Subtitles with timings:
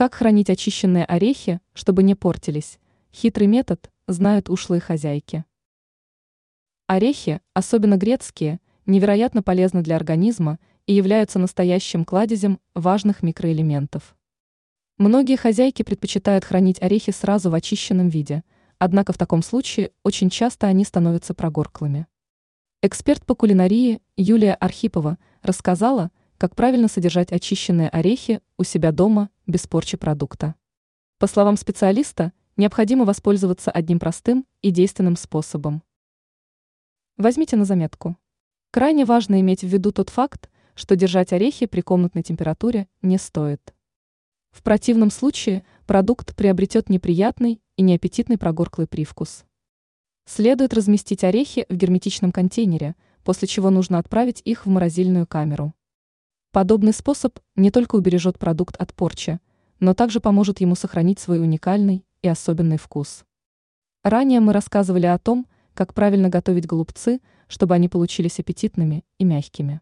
[0.00, 2.78] Как хранить очищенные орехи, чтобы не портились?
[3.12, 5.44] Хитрый метод знают ушлые хозяйки.
[6.86, 14.16] Орехи, особенно грецкие, невероятно полезны для организма и являются настоящим кладезем важных микроэлементов.
[14.96, 18.42] Многие хозяйки предпочитают хранить орехи сразу в очищенном виде,
[18.78, 22.06] однако в таком случае очень часто они становятся прогорклыми.
[22.80, 29.66] Эксперт по кулинарии Юлия Архипова рассказала, как правильно содержать очищенные орехи у себя дома без
[29.66, 30.54] порчи продукта.
[31.18, 35.82] По словам специалиста, необходимо воспользоваться одним простым и действенным способом.
[37.16, 38.16] Возьмите на заметку.
[38.70, 43.74] Крайне важно иметь в виду тот факт, что держать орехи при комнатной температуре не стоит.
[44.50, 49.44] В противном случае продукт приобретет неприятный и неаппетитный прогорклый привкус.
[50.26, 52.94] Следует разместить орехи в герметичном контейнере,
[53.24, 55.74] после чего нужно отправить их в морозильную камеру.
[56.52, 59.38] Подобный способ не только убережет продукт от порчи,
[59.78, 63.24] но также поможет ему сохранить свой уникальный и особенный вкус.
[64.02, 69.80] Ранее мы рассказывали о том, как правильно готовить голубцы, чтобы они получились аппетитными и мягкими.